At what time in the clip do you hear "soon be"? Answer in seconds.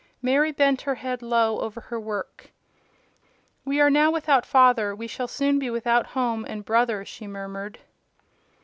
5.27-5.69